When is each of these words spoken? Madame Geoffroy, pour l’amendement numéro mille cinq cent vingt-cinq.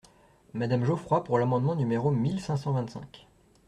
Madame 0.55 0.83
Geoffroy, 0.83 1.19
pour 1.23 1.37
l’amendement 1.37 1.75
numéro 1.75 2.09
mille 2.09 2.41
cinq 2.41 2.57
cent 2.57 2.71
vingt-cinq. 2.71 3.27